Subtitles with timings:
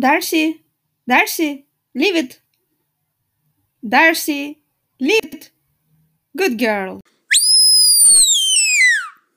[0.00, 0.64] Darcy,
[1.06, 2.40] Darcy, leave it.
[3.86, 4.62] Darcy,
[4.98, 5.50] leave it.
[6.36, 7.00] Good girl.